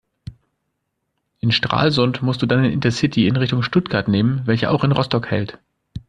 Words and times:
In 1.41 1.51
Stralsund 1.51 2.23
musst 2.23 2.41
du 2.41 2.47
dann 2.47 2.63
den 2.63 2.71
Intercity 2.71 3.27
in 3.27 3.35
Richtung 3.35 3.61
Stuttgart 3.61 4.07
nehmen, 4.07 4.41
welcher 4.47 4.71
auch 4.71 4.83
in 4.83 4.91
Rostock 4.91 5.29
hält. 5.29 5.59